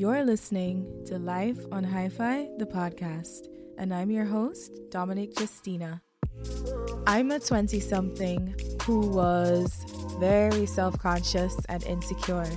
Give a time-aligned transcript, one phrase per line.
[0.00, 6.00] You're listening to Life on Hi Fi, the podcast, and I'm your host, Dominic Justina.
[7.06, 9.84] I'm a 20 something who was
[10.18, 12.48] very self conscious and insecure,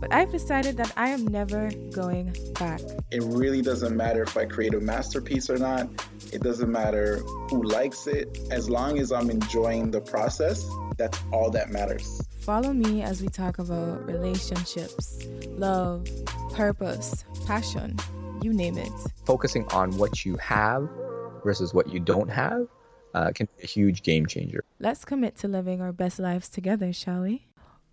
[0.00, 2.80] but I've decided that I am never going back.
[3.12, 5.88] It really doesn't matter if I create a masterpiece or not.
[6.32, 7.18] It doesn't matter
[7.50, 8.36] who likes it.
[8.50, 10.68] As long as I'm enjoying the process,
[10.98, 12.20] that's all that matters.
[12.40, 16.06] Follow me as we talk about relationships, love,
[16.52, 17.98] purpose, passion,
[18.42, 18.92] you name it.
[19.24, 20.88] Focusing on what you have
[21.44, 22.66] versus what you don't have
[23.14, 24.64] uh, can be a huge game changer.
[24.78, 27.46] Let's commit to living our best lives together, shall we?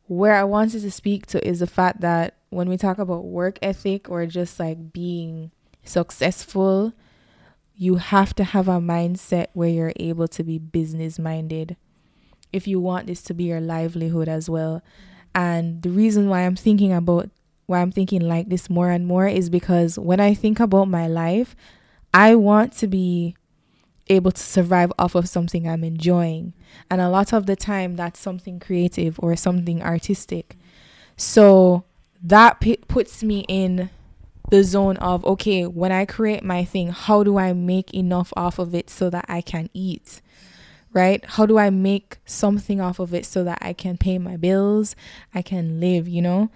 [0.07, 3.59] Where I wanted to speak to is the fact that when we talk about work
[3.61, 5.51] ethic or just like being
[5.83, 6.93] successful,
[7.75, 11.75] you have to have a mindset where you're able to be business minded
[12.53, 14.81] if you want this to be your livelihood as well.
[15.35, 17.29] And the reason why I'm thinking about
[17.67, 21.07] why I'm thinking like this more and more is because when I think about my
[21.07, 21.55] life,
[22.13, 23.35] I want to be
[24.07, 26.53] able to survive off of something I'm enjoying.
[26.89, 30.57] And a lot of the time, that's something creative or something artistic.
[31.17, 31.83] So
[32.23, 33.89] that p- puts me in
[34.49, 38.59] the zone of okay, when I create my thing, how do I make enough off
[38.59, 40.21] of it so that I can eat?
[40.93, 41.23] Right?
[41.25, 44.95] How do I make something off of it so that I can pay my bills,
[45.35, 46.49] I can live, you know?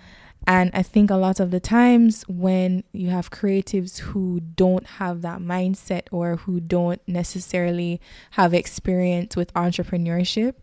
[0.47, 5.22] And I think a lot of the times when you have creatives who don't have
[5.22, 10.56] that mindset or who don't necessarily have experience with entrepreneurship,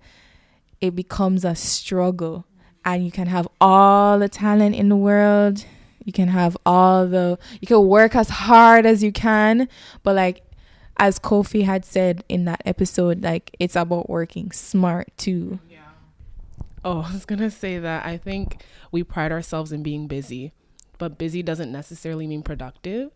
[0.81, 2.45] it becomes a struggle.
[2.84, 5.65] And you can have all the talent in the world.
[6.05, 9.69] You can have all the, you can work as hard as you can.
[10.03, 10.43] But like,
[10.97, 15.61] as Kofi had said in that episode, like, it's about working smart too.
[16.89, 20.53] Oh, I was gonna say that I think we pride ourselves in being busy,
[20.97, 23.11] but busy doesn't necessarily mean productive.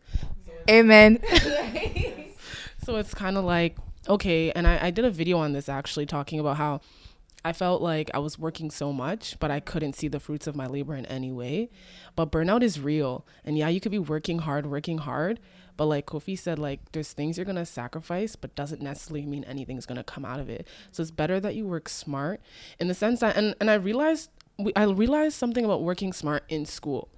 [0.69, 1.19] Amen.
[2.85, 3.77] So it's kind of like,
[4.09, 6.81] okay, and I, I did a video on this actually talking about how
[7.45, 10.55] I felt like I was working so much, but I couldn't see the fruits of
[10.55, 11.71] my labor in any way.
[12.15, 13.27] But burnout is real.
[13.45, 15.41] And yeah, you could be working hard, working hard,
[15.77, 19.87] but like Kofi said, like there's things you're gonna sacrifice, but doesn't necessarily mean anything's
[19.87, 20.69] gonna come out of it.
[20.93, 22.41] So it's better that you work smart
[22.79, 24.31] in the sense that, and, and I realized,
[24.77, 27.09] I realized something about working smart in school.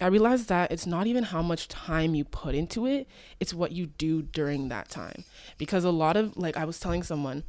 [0.00, 3.06] I realized that it's not even how much time you put into it,
[3.38, 5.24] it's what you do during that time.
[5.56, 7.44] Because a lot of, like, I was telling someone,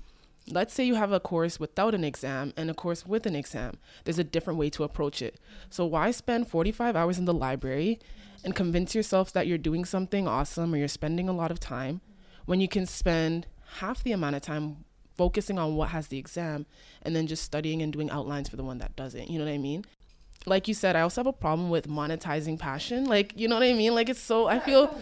[0.50, 3.78] let's say you have a course without an exam and a course with an exam.
[4.04, 5.40] There's a different way to approach it.
[5.70, 8.00] So, why spend 45 hours in the library
[8.44, 12.02] and convince yourself that you're doing something awesome or you're spending a lot of time
[12.46, 13.48] when you can spend
[13.80, 14.86] half the amount of time
[15.18, 16.66] focusing on what has the exam
[17.02, 19.30] and then just studying and doing outlines for the one that doesn't?
[19.30, 19.86] You know what I mean?
[20.46, 23.06] Like you said, I also have a problem with monetizing passion.
[23.06, 23.96] Like, you know what I mean?
[23.96, 24.96] Like, it's so I feel,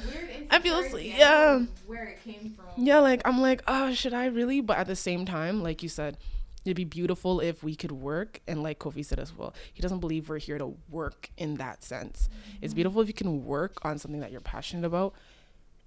[0.49, 2.83] I feel, yeah, where it came from.
[2.83, 2.99] yeah.
[2.99, 4.61] Like, I'm like, oh, should I really?
[4.61, 6.17] But at the same time, like you said,
[6.65, 8.41] it'd be beautiful if we could work.
[8.47, 11.83] And like Kofi said as well, he doesn't believe we're here to work in that
[11.83, 12.29] sense.
[12.61, 12.75] It's mm-hmm.
[12.75, 15.13] beautiful if you can work on something that you're passionate about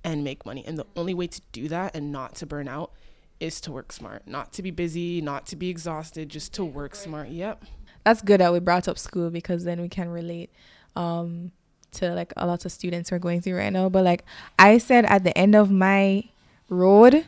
[0.05, 0.65] and make money.
[0.67, 1.01] And the mm-hmm.
[1.01, 2.93] only way to do that and not to burn out
[3.41, 6.95] is to work smart, not to be busy, not to be exhausted, just to work
[6.95, 7.29] smart.
[7.29, 7.65] Yep.
[8.07, 10.49] That's good that we brought up school because then we can relate
[10.95, 11.51] um
[11.91, 13.89] to like a lot of students are going through right now.
[13.89, 14.25] But like
[14.61, 16.25] i said at the end of my
[16.69, 17.27] road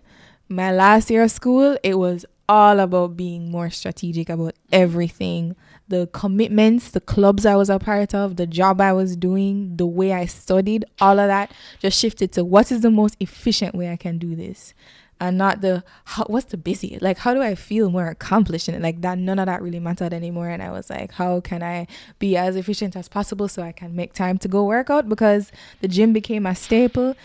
[0.49, 5.55] my last year of school it was all about being more strategic about everything.
[5.88, 9.87] The commitments the clubs i was a part of the job i was doing the
[9.87, 11.50] way i studied all of that
[11.81, 14.75] just shifted to what is the most efficient way i can do this
[15.21, 16.99] and not the how, what's the busy?
[17.01, 18.83] Like how do i feel more accomplished in it?
[18.83, 20.49] Like that none of that really mattered anymore.
[20.49, 21.87] And i was like how can i
[22.19, 25.09] be as efficient as possible so i can make time to go work out?
[25.09, 27.17] Because the gym became a staple.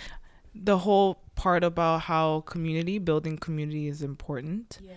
[0.55, 4.79] The whole part about how community building community is important.
[4.81, 4.93] Yeah.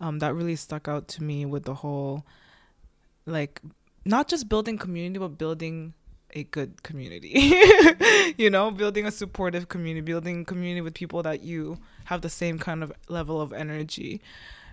[0.00, 2.24] um that really stuck out to me with the whole
[3.26, 3.60] like
[4.04, 5.94] not just building community but building
[6.36, 7.32] a good community
[8.36, 12.58] you know building a supportive community building community with people that you have the same
[12.58, 14.20] kind of level of energy.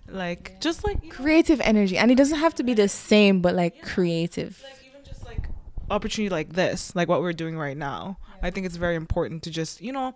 [0.08, 3.42] Like just like you know, creative energy and it doesn't have to be the same
[3.42, 4.62] but like creative.
[4.64, 5.48] Like even just like
[5.90, 8.18] opportunity like this like what we're doing right now.
[8.42, 10.16] I think it's very important to just you know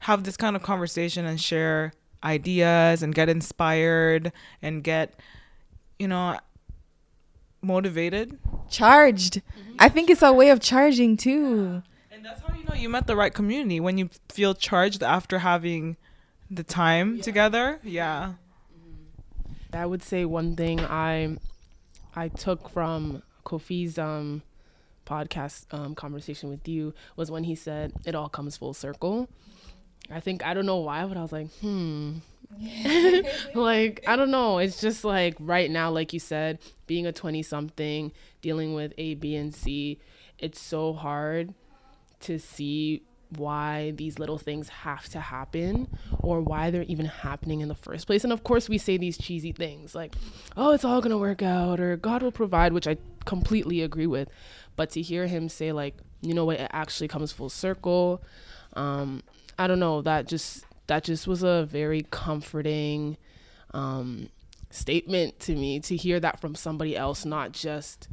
[0.00, 1.92] have this kind of conversation and share
[2.22, 4.32] ideas and get inspired
[4.62, 5.14] and get
[5.98, 6.38] you know
[7.62, 8.38] motivated.
[8.68, 9.69] Charged mm-hmm.
[9.80, 11.82] I think it's a way of charging too.
[12.12, 15.38] And that's how you know you met the right community when you feel charged after
[15.38, 15.96] having
[16.50, 17.80] the time together.
[17.82, 18.34] Yeah.
[19.72, 21.36] I would say one thing I
[22.14, 24.42] I took from Kofi's um
[25.06, 29.28] podcast um, conversation with you was when he said it all comes full circle.
[30.10, 32.18] I think I don't know why, but I was like, hmm.
[33.54, 34.58] like I don't know.
[34.58, 38.12] It's just like right now, like you said, being a twenty something,
[38.42, 39.98] dealing with A, B, and C,
[40.38, 41.54] it's so hard
[42.20, 43.02] to see
[43.36, 45.88] why these little things have to happen
[46.18, 48.24] or why they're even happening in the first place.
[48.24, 50.14] And of course, we say these cheesy things like,
[50.56, 54.06] oh, it's all going to work out or God will provide, which I completely agree
[54.06, 54.28] with.
[54.76, 58.22] But to hear him say, like, you know what, it actually comes full circle.
[58.74, 59.22] Um,
[59.58, 63.16] I don't know, that just that just was a very comforting
[63.72, 64.28] um,
[64.70, 68.08] statement to me to hear that from somebody else, not just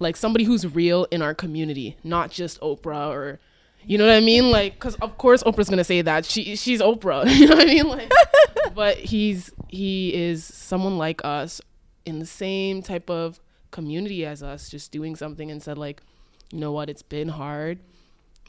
[0.00, 3.38] like somebody who's real in our community, not just Oprah or
[3.86, 4.50] you know what I mean?
[4.50, 7.24] Like, because of course Oprah's gonna say that she she's Oprah.
[7.38, 7.86] You know what I mean?
[7.86, 8.10] Like,
[8.74, 11.60] but he's he is someone like us
[12.04, 13.38] in the same type of
[13.70, 16.02] community as us, just doing something and said like,
[16.50, 16.90] you know what?
[16.90, 17.78] It's been hard,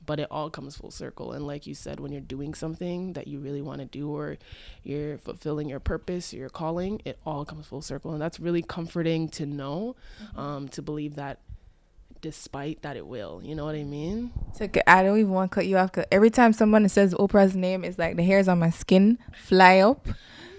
[0.05, 1.31] but it all comes full circle.
[1.33, 4.37] And like you said, when you're doing something that you really want to do or
[4.83, 8.61] you're fulfilling your purpose or your calling, it all comes full circle, and that's really
[8.61, 9.95] comforting to know,
[10.35, 11.39] um, to believe that
[12.21, 13.41] despite that it will.
[13.43, 14.31] You know what I mean?
[14.57, 15.91] To, I don't even want to cut you off.
[15.91, 19.79] Cause every time someone says Oprah's name, it's like the hairs on my skin fly
[19.79, 20.07] up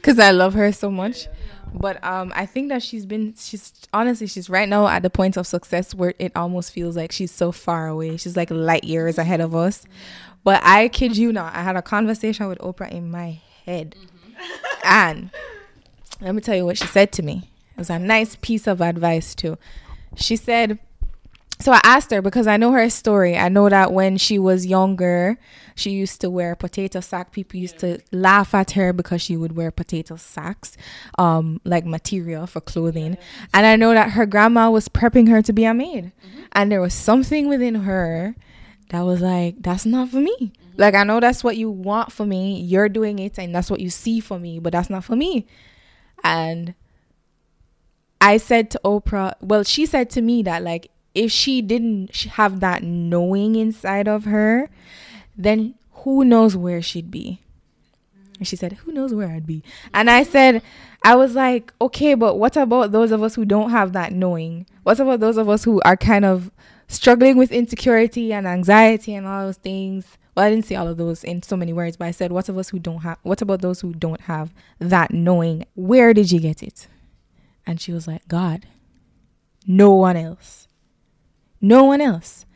[0.00, 1.29] because I love her so much.
[1.73, 5.37] But um, I think that she's been, she's honestly, she's right now at the point
[5.37, 8.17] of success where it almost feels like she's so far away.
[8.17, 9.85] She's like light years ahead of us.
[10.43, 13.94] But I kid you not, I had a conversation with Oprah in my head.
[14.85, 15.31] And
[16.20, 17.50] let me tell you what she said to me.
[17.73, 19.56] It was a nice piece of advice, too.
[20.17, 20.79] She said,
[21.60, 23.36] so I asked her because I know her story.
[23.36, 25.38] I know that when she was younger,
[25.74, 27.32] she used to wear potato sack.
[27.32, 30.76] People used to laugh at her because she would wear potato sacks,
[31.18, 33.18] um, like material for clothing.
[33.52, 36.12] And I know that her grandma was prepping her to be a maid,
[36.52, 38.34] and there was something within her
[38.90, 42.24] that was like, "That's not for me." Like I know that's what you want for
[42.24, 42.60] me.
[42.60, 45.46] You're doing it, and that's what you see for me, but that's not for me.
[46.24, 46.74] And
[48.20, 52.60] I said to Oprah, well, she said to me that like if she didn't have
[52.60, 54.70] that knowing inside of her,
[55.36, 57.40] then who knows where she'd be.
[58.38, 59.62] And she said, Who knows where I'd be?
[59.92, 60.62] And I said,
[61.02, 64.66] I was like, okay, but what about those of us who don't have that knowing?
[64.82, 66.50] What about those of us who are kind of
[66.88, 70.18] struggling with insecurity and anxiety and all those things?
[70.34, 72.48] Well, I didn't say all of those in so many words, but I said, what
[72.48, 75.64] of us who don't have, what about those who don't have that knowing?
[75.74, 76.86] Where did you get it?
[77.66, 78.66] And she was like, God,
[79.66, 80.59] no one else.
[81.60, 82.46] No one else.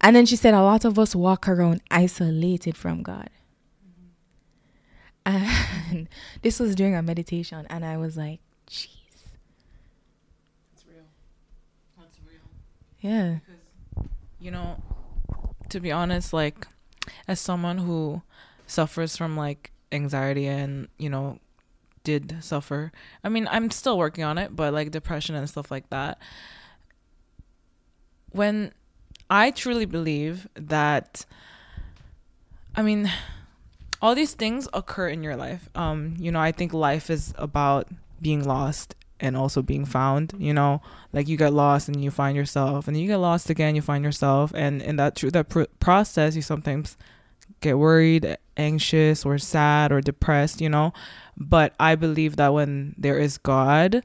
[0.00, 3.28] And then she said, a lot of us walk around isolated from God.
[5.26, 6.08] And
[6.42, 8.88] this was during a meditation, and I was like, jeez.
[10.72, 11.04] That's real.
[11.98, 12.40] That's real.
[13.00, 13.38] Yeah.
[14.38, 14.82] You know,
[15.68, 16.66] to be honest, like
[17.28, 18.22] as someone who
[18.66, 21.38] suffers from like anxiety and, you know,
[22.04, 22.92] did suffer.
[23.22, 26.18] I mean, I'm still working on it, but like depression and stuff like that.
[28.32, 28.72] When
[29.28, 31.24] I truly believe that
[32.74, 33.10] I mean,
[34.00, 35.68] all these things occur in your life.
[35.74, 37.88] Um, you know, I think life is about
[38.22, 40.80] being lost and also being found, you know,
[41.12, 44.02] like you get lost and you find yourself and you get lost again, you find
[44.02, 46.96] yourself and in that through that pr- process you sometimes
[47.60, 50.92] get worried, anxious or sad or depressed, you know.
[51.36, 54.02] But I believe that when there is God,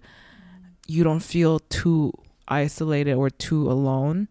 [0.87, 2.11] you don't feel too
[2.47, 4.27] isolated or too alone.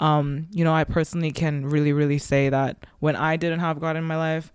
[0.00, 3.96] Um, you know, I personally can really, really say that when I didn't have God
[3.96, 4.52] in my life,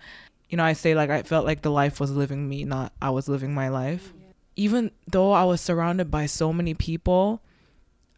[0.50, 3.10] you know, I say like I felt like the life was living me, not I
[3.10, 4.14] was living my life.
[4.56, 7.42] Even though I was surrounded by so many people,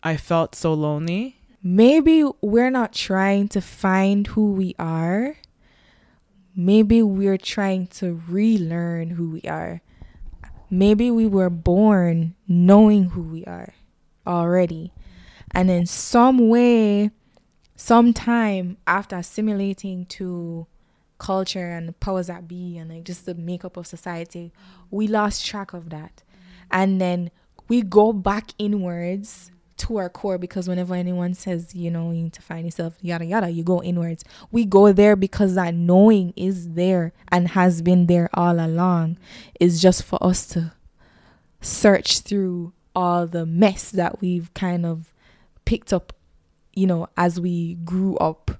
[0.02, 1.38] I felt so lonely.
[1.62, 5.36] Maybe we're not trying to find who we are.
[6.56, 9.82] Maybe we're trying to relearn who we are.
[10.70, 13.74] Maybe we were born knowing who we are
[14.30, 14.94] already.
[15.52, 17.12] And in some way,
[17.76, 20.68] sometime after assimilating to
[21.18, 24.54] culture and the powers that be and like just the makeup of society,
[24.92, 26.24] we lost track of that.
[26.72, 27.32] And then
[27.68, 32.34] we go back inwards to our core because whenever anyone says, you know, you need
[32.34, 34.24] to find yourself, yada yada, you go inwards.
[34.52, 39.18] We go there because that knowing is there and has been there all along.
[39.60, 40.74] It's just for us to
[41.62, 45.14] search through all the mess that we've kind of
[45.66, 46.14] picked up,
[46.74, 48.52] you know, as we grew up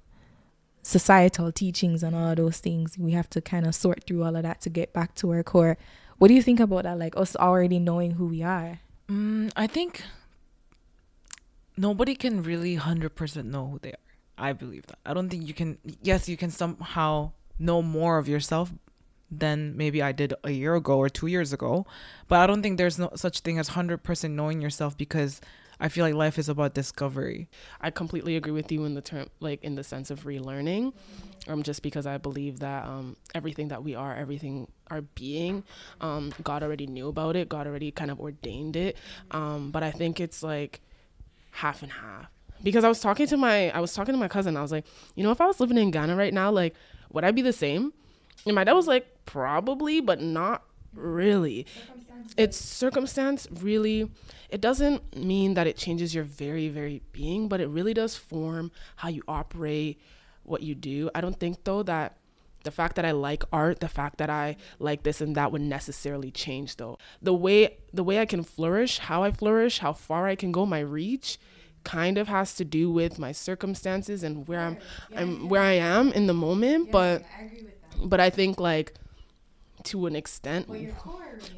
[0.82, 2.98] societal teachings and all those things.
[2.98, 5.44] We have to kind of sort through all of that to get back to our
[5.44, 5.78] core.
[6.18, 6.98] What do you think about that?
[6.98, 8.80] Like us already knowing who we are?
[9.08, 10.04] Mm, I think
[11.78, 14.10] nobody can really 100% know who they are.
[14.38, 15.00] I believe that.
[15.06, 18.72] I don't think you can yes, you can somehow know more of yourself
[19.32, 21.86] than maybe I did a year ago or 2 years ago,
[22.28, 25.42] but I don't think there's no such thing as 100% knowing yourself because
[25.80, 27.48] I feel like life is about discovery.
[27.80, 30.94] I completely agree with you in the term, like in the sense of relearning,
[31.48, 35.64] um, just because I believe that um, everything that we are, everything our being,
[36.02, 37.48] um, God already knew about it.
[37.48, 38.98] God already kind of ordained it.
[39.32, 40.82] Um, but I think it's like
[41.52, 42.28] half and half
[42.62, 44.58] because I was talking to my, I was talking to my cousin.
[44.58, 46.76] I was like, you know, if I was living in Ghana right now, like,
[47.14, 47.94] would I be the same?
[48.50, 50.64] And my dad was like, probably, but not
[50.94, 51.66] really.
[52.38, 54.10] It's circumstance really
[54.50, 58.72] it doesn't mean that it changes your very very being, but it really does form
[58.98, 60.00] how you operate,
[60.44, 61.10] what you do.
[61.16, 62.18] I don't think though that
[62.64, 65.62] the fact that I like art, the fact that I like this and that would
[65.62, 66.98] necessarily change though.
[67.22, 70.66] The way the way I can flourish, how I flourish, how far I can go,
[70.66, 71.40] my reach
[71.84, 74.78] kind of has to do with my circumstances and where I'm
[75.16, 77.24] I'm where I am in the moment, but
[78.04, 78.94] but I think like
[79.84, 80.94] to an extent well, your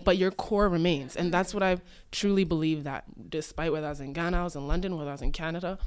[0.04, 1.16] but your core remains.
[1.16, 1.78] And that's what i
[2.12, 5.14] truly believe that despite whether i was in ghana i was in london whether i
[5.14, 5.80] was in canada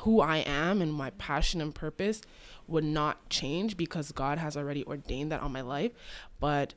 [0.00, 2.22] who i am and my passion and purpose
[2.66, 5.92] would not change because god has already ordained that on my life.
[6.40, 6.74] But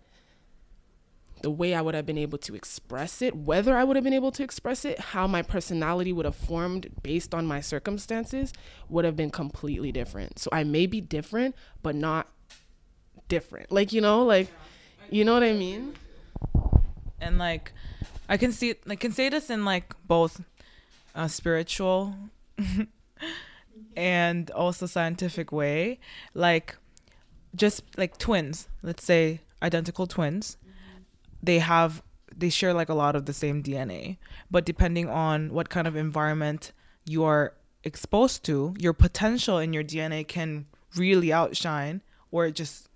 [1.42, 4.14] the way I would have been able to express it, whether I would have been
[4.14, 8.52] able to express it, how my personality would have formed based on my circumstances
[8.90, 10.38] would have been completely different.
[10.40, 12.28] So I may be different, but not
[13.30, 13.72] different.
[13.72, 14.50] Like, you know, like
[15.10, 15.94] you know what I mean?
[17.22, 17.72] And like
[18.28, 20.42] I can see I can say this in like both
[21.16, 22.16] a spiritual
[23.96, 26.00] and also scientific way.
[26.34, 26.76] Like
[27.56, 30.58] just like twins, let's say identical twins,
[31.42, 32.04] they have
[32.36, 34.18] they share like a lot of the same DNA,
[34.50, 36.72] but depending on what kind of environment
[37.06, 42.88] you are exposed to, your potential in your DNA can really outshine or it just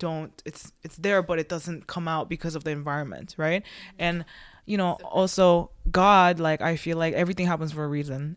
[0.00, 3.62] don't it's it's there but it doesn't come out because of the environment right?
[3.98, 4.24] And
[4.66, 8.36] you know also god like i feel like everything happens for a reason.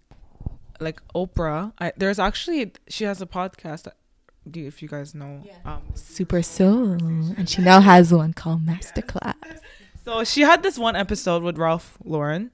[0.80, 3.88] Like oprah I, there's actually she has a podcast.
[4.50, 5.54] Do you, if you guys know yeah.
[5.66, 6.92] um, super soul
[7.38, 9.34] and she now has one called masterclass.
[10.04, 12.52] So she had this one episode with ralph lauren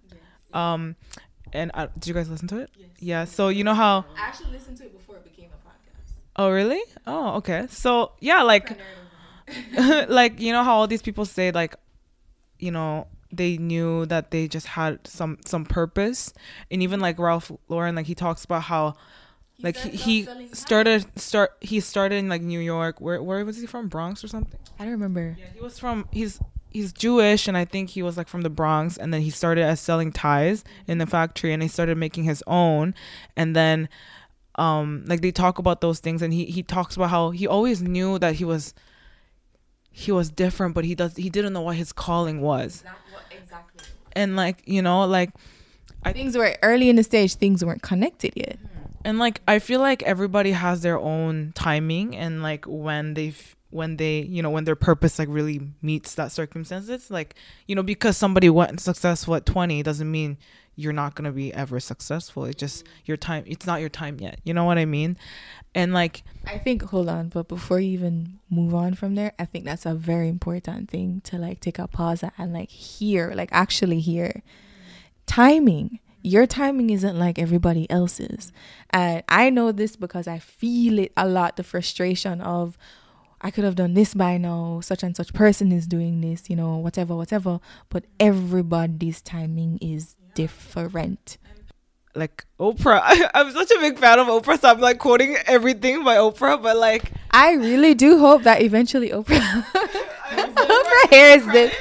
[0.53, 0.95] um
[1.51, 2.69] and uh, did you guys listen to it?
[2.77, 2.89] Yes.
[2.99, 6.13] yeah so you know how i actually listened to it before it became a podcast
[6.39, 6.81] oh really?
[7.05, 7.67] Oh okay.
[7.69, 8.79] So yeah like
[10.08, 11.75] like you know how all these people say like
[12.58, 16.34] you know they knew that they just had some some purpose?
[16.72, 18.96] And even like Ralph Lauren like he talks about how
[19.53, 23.01] he like he, he started start he started in like New York.
[23.01, 23.89] Where where was he from?
[23.89, 24.60] Bronx or something?
[24.79, 25.36] I don't remember.
[25.38, 26.39] Yeah he was from he's
[26.72, 29.63] he's Jewish and I think he was like from the Bronx and then he started
[29.63, 32.96] as selling ties in the factory and he started making his own.
[33.36, 33.89] And then
[34.59, 37.81] um like they talk about those things and he he talks about how he always
[37.81, 38.73] knew that he was
[39.91, 42.83] he was different, but he does he didn't know what his calling was.
[43.31, 43.83] Exactly.
[44.13, 45.31] And like you know, like
[46.03, 47.35] I, things were early in the stage.
[47.35, 48.57] Things weren't connected yet.
[49.03, 53.97] And like I feel like everybody has their own timing, and like when they've when
[53.97, 57.35] they you know when their purpose like really meets that circumstances, like
[57.67, 60.37] you know because somebody went successful at twenty doesn't mean
[60.79, 62.45] you're not gonna be ever successful.
[62.45, 63.43] It's just your time.
[63.45, 64.39] It's not your time yet.
[64.45, 65.17] You know what I mean?
[65.75, 69.45] And like I think hold on, but before you even move on from there, I
[69.45, 73.50] think that's a very important thing to like take a pause and like hear, like
[73.51, 74.41] actually hear.
[75.25, 76.00] Timing.
[76.21, 78.51] Your timing isn't like everybody else's.
[78.89, 82.77] And I know this because I feel it a lot the frustration of
[83.41, 86.57] I could have done this by now, such and such person is doing this, you
[86.57, 87.62] know, whatever, whatever.
[87.89, 91.38] But everybody's timing is different.
[92.15, 96.03] Like Oprah, I, am such a big fan of Oprah, so I'm like quoting everything
[96.03, 96.62] by Oprah.
[96.62, 99.63] But like, I really do hope that eventually Oprah,
[100.29, 101.75] Oprah hears this.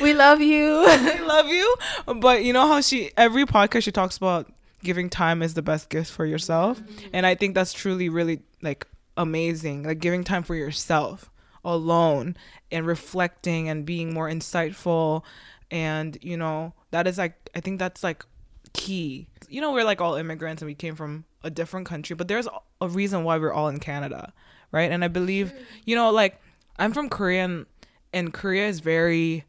[0.00, 0.80] We love you.
[1.04, 1.76] we love you.
[2.16, 4.50] But you know how she every podcast she talks about
[4.82, 7.08] giving time is the best gift for yourself, mm-hmm.
[7.12, 9.84] and I think that's truly really like amazing.
[9.84, 11.30] Like giving time for yourself
[11.64, 12.36] alone
[12.72, 15.22] and reflecting and being more insightful
[15.70, 18.24] and you know that is like i think that's like
[18.72, 19.26] key.
[19.48, 22.48] You know we're like all immigrants and we came from a different country but there's
[22.80, 24.32] a reason why we're all in canada
[24.70, 24.90] right?
[24.90, 25.52] And i believe
[25.84, 26.40] you know like
[26.78, 27.66] i'm from korea and,
[28.14, 29.44] and korea is very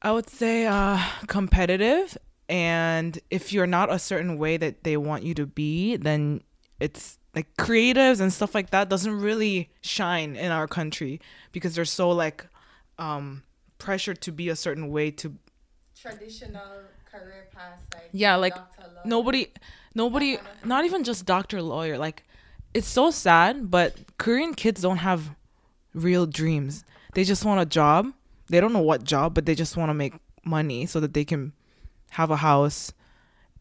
[0.00, 2.16] i would say uh competitive.
[2.48, 6.42] And if you're not a certain way that they want you to be then
[6.80, 11.20] it's like creatives and stuff like that doesn't really shine in our country
[11.52, 12.46] because they're so like
[12.98, 13.42] um
[13.78, 15.34] pressured to be a certain way to
[16.02, 16.72] traditional
[17.10, 18.56] career paths like Yeah, like,
[19.04, 19.48] nobody
[19.94, 22.24] nobody not even just doctor lawyer like
[22.74, 25.30] it's so sad but korean kids don't have
[25.94, 26.84] real dreams.
[27.14, 28.12] They just want a job.
[28.48, 31.24] They don't know what job but they just want to make money so that they
[31.24, 31.52] can
[32.10, 32.92] have a house.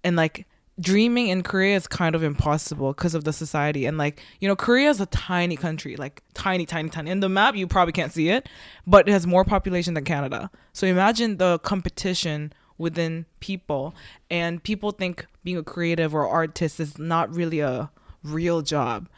[0.04, 0.48] And like
[0.80, 3.86] dreaming in korea is kind of impossible because of the society.
[3.86, 7.12] And like you know korea is a tiny country like tiny tiny tiny.
[7.12, 8.48] In the map you probably can't see it
[8.88, 10.50] but it has more population than canada.
[10.74, 13.94] So imagine the competition within people
[14.30, 17.92] and people think being a creative or artist is not really a
[18.24, 19.10] real job.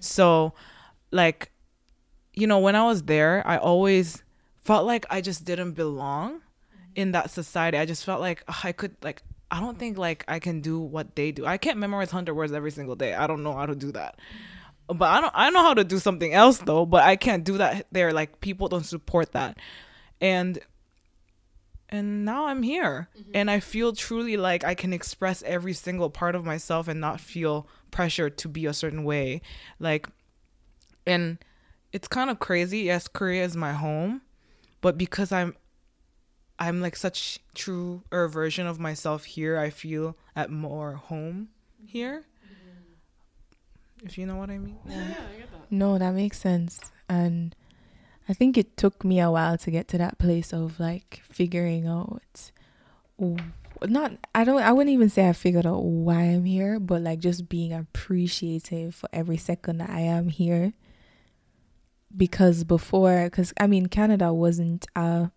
[0.00, 0.54] So
[1.10, 1.50] like
[2.34, 4.22] you know when i was there i always
[4.62, 6.40] felt like i just didn't belong
[6.94, 7.78] in that society.
[7.78, 9.22] I just felt like ugh, i could like
[9.52, 11.46] i don't think like i can do what they do.
[11.46, 13.14] I can't memorize 100 words every single day.
[13.14, 14.18] I don't know how to do that.
[14.88, 17.58] But i don't i know how to do something else though but i can't do
[17.58, 18.12] that there.
[18.12, 19.58] Like people don't support that.
[20.20, 20.58] And
[21.90, 23.10] and now I'm here.
[23.18, 23.30] Mm-hmm.
[23.34, 27.20] And I feel truly like I can express every single part of myself and not
[27.20, 29.42] feel pressure to be a certain way.
[29.78, 30.08] Like
[31.06, 31.38] and
[31.92, 32.80] it's kind of crazy.
[32.80, 34.22] Yes Korea is my home
[34.80, 35.54] but because I'm
[36.62, 41.48] I'm like such truer version of myself here I feel at more home
[41.84, 42.24] here
[44.04, 45.72] if you know what I mean Yeah, I get that.
[45.72, 46.92] No, that makes sense.
[47.08, 47.56] And
[48.28, 51.88] I think it took me a while to get to that place of like figuring
[51.88, 52.52] out
[53.82, 57.18] not I don't I wouldn't even say I figured out why I'm here, but like
[57.18, 60.74] just being appreciative for every second that I am here.
[62.16, 65.32] Because before cuz I mean Canada wasn't a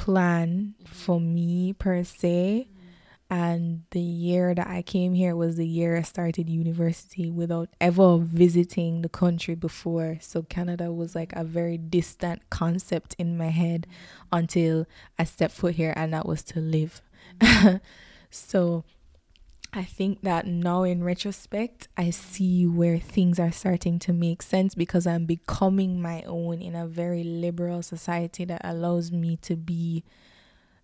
[0.00, 1.34] plan for mm-hmm.
[1.34, 2.68] me per se.
[3.32, 8.18] And the year that I came here was the year I started university without ever
[8.18, 10.16] visiting the country before.
[10.20, 14.38] So Canada was like a very distant concept in my head mm-hmm.
[14.38, 14.86] until
[15.18, 17.02] I stepped foot here and that was to live.
[17.40, 17.76] Mm-hmm.
[18.30, 18.84] so
[19.72, 24.74] I think that now in retrospect, I see where things are starting to make sense
[24.74, 30.02] because I'm becoming my own in a very liberal society that allows me to be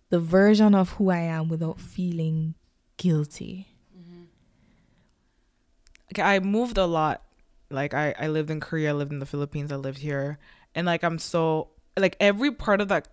[0.09, 2.55] the version of who I am without feeling
[2.95, 3.67] guilty.
[3.97, 4.23] Mm-hmm.
[6.13, 7.23] okay, I moved a lot.
[7.69, 10.39] Like I, I lived in Korea, I lived in the Philippines, I lived here.
[10.73, 13.09] And like I'm so like every part of that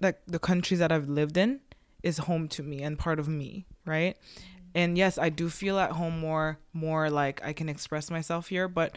[0.00, 1.60] like the countries that I've lived in
[2.02, 4.16] is home to me and part of me, right?
[4.74, 8.68] And yes, I do feel at home more more like I can express myself here,
[8.68, 8.96] but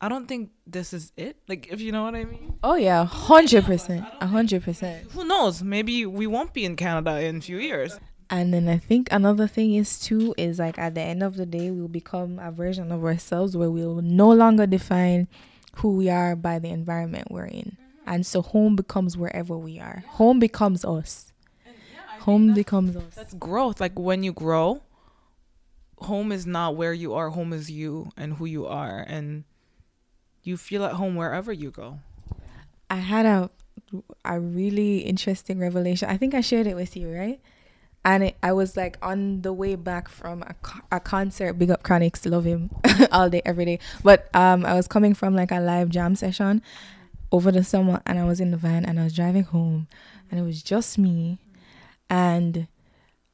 [0.00, 1.36] I don't think this is it.
[1.48, 2.58] Like if you know what I mean.
[2.62, 5.10] Oh yeah, hundred percent, a hundred percent.
[5.12, 5.62] Who knows?
[5.62, 7.98] Maybe we won't be in Canada in a few years.
[8.30, 11.44] And then I think another thing is too is like at the end of the
[11.44, 15.26] day we'll become a version of ourselves where we'll no longer define
[15.76, 17.76] who we are by the environment we're in.
[17.76, 18.10] Mm-hmm.
[18.10, 20.04] And so home becomes wherever we are.
[20.10, 21.32] Home becomes us.
[22.20, 23.14] Home becomes us.
[23.14, 23.80] That's growth.
[23.80, 24.82] Like when you grow,
[25.98, 29.44] home is not where you are, home is you and who you are and
[30.42, 31.98] you feel at home wherever you go.
[32.88, 33.50] I had a
[34.24, 36.08] a really interesting revelation.
[36.08, 37.40] I think I shared it with you, right?
[38.04, 40.54] And it, I was like on the way back from a,
[40.96, 41.54] a concert.
[41.54, 42.70] Big up Chronixx, love him
[43.12, 43.78] all day, every day.
[44.02, 46.62] But um, I was coming from like a live jam session
[47.32, 49.88] over the summer, and I was in the van and I was driving home,
[50.30, 51.38] and it was just me,
[52.10, 52.66] and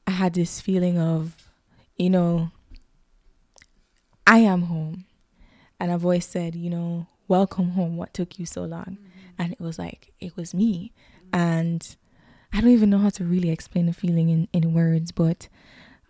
[0.05, 1.51] I had this feeling of,
[1.97, 2.51] you know,
[4.25, 5.05] I am home,
[5.79, 7.97] and a voice said, you know, welcome home.
[7.97, 8.97] What took you so long?
[9.37, 10.91] and it was like it was me
[11.31, 11.95] and
[12.53, 15.47] i don't even know how to really explain the feeling in, in words but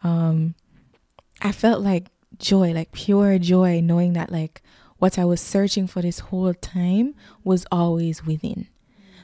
[0.04, 0.56] um
[1.42, 4.62] i felt like joy like pure joy knowing that like
[4.98, 8.68] what i was searching for this whole time was always within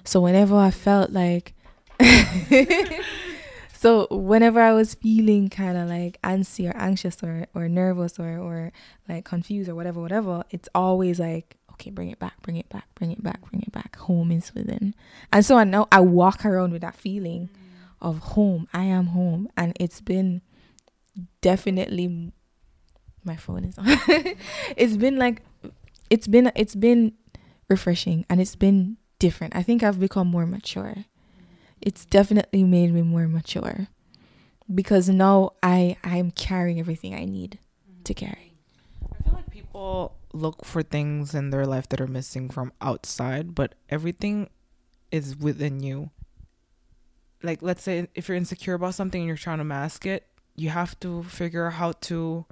[0.03, 1.53] so whenever i felt like
[3.83, 8.37] so whenever i was feeling kind of like antsy or anxious or, or nervous or,
[8.37, 8.71] or
[9.07, 12.85] like confused or whatever whatever it's always like okay, bring it back, bring it back,
[12.95, 13.95] bring it back, bring it back.
[13.97, 14.95] Home is within.
[15.31, 18.07] And so I know I walk around with that feeling mm.
[18.07, 18.67] of home.
[18.73, 19.49] I am home.
[19.57, 20.41] And it's been
[21.41, 22.31] definitely
[23.23, 23.85] my phone is on.
[24.77, 25.41] it's been like
[26.09, 27.13] it's been it's been
[27.69, 29.55] refreshing and it's been different.
[29.55, 31.05] I think I've become more mature.
[31.85, 33.87] It's definitely made me more mature.
[34.73, 37.59] Because now I I'm carrying everything I need
[38.05, 38.25] to mm-hmm.
[38.25, 38.53] carry.
[39.11, 43.53] I feel like people look for things in their life that are missing from outside,
[43.53, 44.49] but everything
[45.11, 46.09] is within you.
[47.43, 50.69] Like, let's say if you're insecure about something and you're trying to mask it, you
[50.69, 52.45] have to figure out how to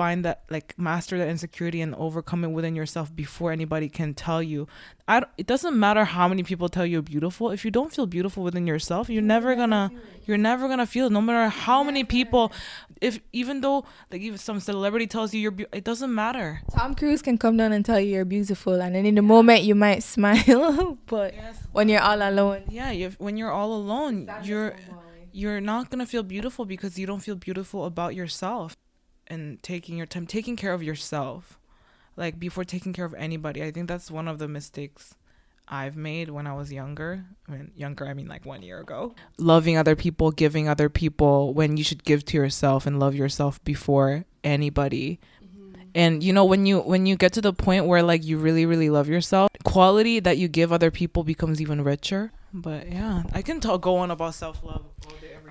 [0.00, 4.42] find that like master that insecurity and overcome it within yourself before anybody can tell
[4.42, 4.66] you.
[5.06, 7.50] I, it doesn't matter how many people tell you you're beautiful.
[7.50, 9.90] If you don't feel beautiful within yourself you're never gonna
[10.26, 12.50] you're never gonna feel it no matter how many people
[13.08, 16.62] if even though like even some celebrity tells you you're be- it doesn't matter.
[16.74, 19.64] Tom Cruise can come down and tell you you're beautiful, and then in the moment
[19.68, 21.34] you might smile, but
[21.72, 24.14] when you're all alone, yeah you when you're all alone
[24.48, 24.96] you're oh
[25.32, 28.76] you're not gonna feel beautiful because you don't feel beautiful about yourself
[29.30, 31.58] and taking your time taking care of yourself
[32.16, 33.62] like before taking care of anybody.
[33.62, 35.14] I think that's one of the mistakes
[35.72, 39.14] i've made when i was younger i mean younger i mean like one year ago.
[39.38, 43.62] Loving other people giving other people when you should give to yourself and love yourself
[43.62, 45.20] before anybody.
[45.44, 45.80] Mm-hmm.
[45.94, 48.66] And you know when you when you get to the point where like you really
[48.66, 52.32] really love yourself quality that you give other people becomes even richer.
[52.52, 54.89] But yeah i can talk go on about self-love all day every day.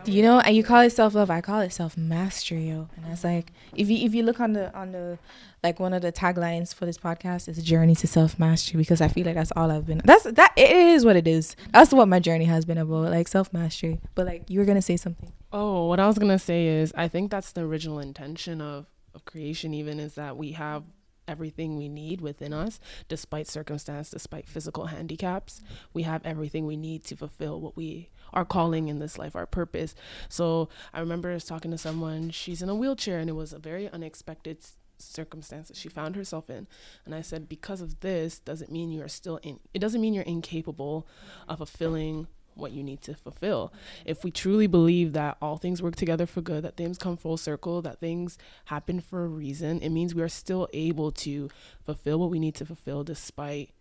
[0.06, 1.30] You know, and you call it self love.
[1.30, 2.90] I call it self mastery, yo.
[2.96, 5.20] And that's like, if you if you look on the on the
[5.64, 9.08] like one of the taglines for this podcast is journey to self mastery because I
[9.08, 10.02] feel like that's all I've been.
[10.04, 11.56] That's that it is what it is.
[11.72, 14.00] That's what my journey has been about, like self mastery.
[14.16, 15.32] But like you were gonna say something.
[15.52, 19.26] Oh, what I was gonna say is I think that's the original intention of, of
[19.26, 20.84] creation even is that we have
[21.28, 25.62] everything we need within us, despite circumstance, despite physical handicaps.
[25.94, 29.46] We have everything we need to fulfill what we are calling in this life, our
[29.46, 29.96] purpose.
[30.28, 33.90] So I remember talking to someone, she's in a wheelchair and it was a very
[33.90, 34.58] unexpected
[34.98, 36.68] circumstance that she found herself in.
[37.06, 40.14] And I said, because of this doesn't mean you are still in it doesn't mean
[40.14, 41.08] you're incapable
[41.48, 43.72] of fulfilling what you need to fulfill.
[44.06, 47.38] If we truly believe that all things work together for good, that things come full
[47.38, 51.50] circle, that things happen for a reason, it means we are still able to
[51.86, 53.72] fulfill what we need to fulfill despite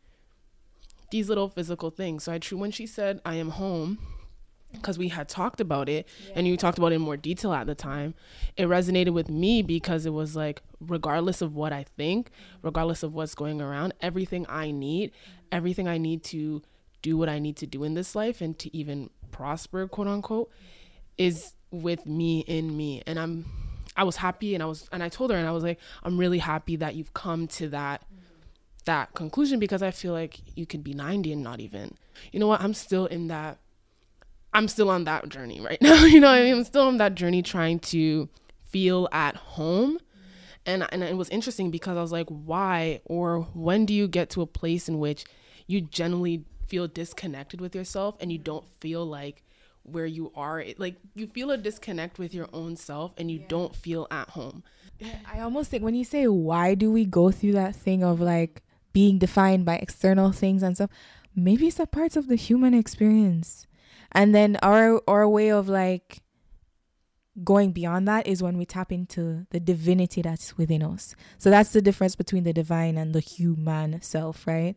[1.10, 2.24] these little physical things.
[2.24, 3.98] So I true when she said, I am home,
[4.72, 7.66] because we had talked about it and you talked about it in more detail at
[7.66, 8.14] the time,
[8.56, 12.30] it resonated with me because it was like, regardless of what I think,
[12.62, 15.48] regardless of what's going around, everything I need, mm-hmm.
[15.52, 16.62] everything I need to
[17.02, 20.50] do what I need to do in this life and to even prosper, quote unquote,
[21.16, 23.02] is with me in me.
[23.06, 23.46] And I'm
[23.96, 26.18] I was happy and I was and I told her and I was like, I'm
[26.18, 28.24] really happy that you've come to that mm-hmm.
[28.84, 31.96] that conclusion because I feel like you could be 90 and not even.
[32.32, 32.60] You know what?
[32.60, 33.58] I'm still in that
[34.58, 36.04] I'm still on that journey right now.
[36.04, 36.54] you know what I mean?
[36.54, 38.28] I'm still on that journey trying to
[38.60, 39.98] feel at home.
[40.66, 44.30] And and it was interesting because I was like, why or when do you get
[44.30, 45.24] to a place in which
[45.66, 49.42] you generally feel disconnected with yourself and you don't feel like
[49.84, 53.42] where you are it, like you feel a disconnect with your own self and you
[53.48, 54.62] don't feel at home
[55.32, 58.62] I almost think when you say why do we go through that thing of like
[58.92, 60.90] being defined by external things and stuff,
[61.34, 63.67] maybe it's a part of the human experience.
[64.12, 66.22] And then our our way of like
[67.44, 71.14] going beyond that is when we tap into the divinity that's within us.
[71.38, 74.76] So that's the difference between the divine and the human self, right?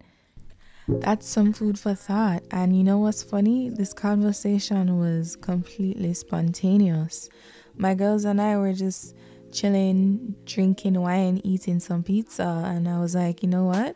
[0.87, 2.43] That's some food for thought.
[2.51, 3.69] And you know what's funny?
[3.69, 7.29] This conversation was completely spontaneous.
[7.75, 9.15] My girls and I were just
[9.51, 12.63] chilling, drinking wine, eating some pizza.
[12.65, 13.95] And I was like, you know what?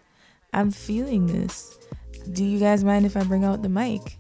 [0.54, 1.78] I'm feeling this.
[2.32, 4.18] Do you guys mind if I bring out the mic?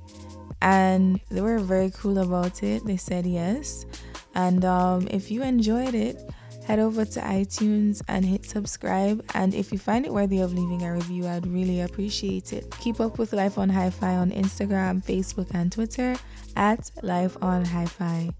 [0.65, 2.83] And they were very cool about it.
[2.85, 3.85] They said yes.
[4.33, 6.19] And um, if you enjoyed it,
[6.65, 9.23] head over to iTunes and hit subscribe.
[9.35, 12.75] And if you find it worthy of leaving a review, I'd really appreciate it.
[12.79, 16.15] Keep up with Life on Hi Fi on Instagram, Facebook, and Twitter
[16.55, 18.31] at Life on Hi Fi.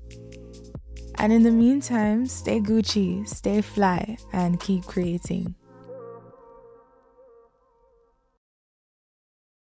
[1.20, 5.54] And in the meantime, stay Gucci, stay fly, and keep creating.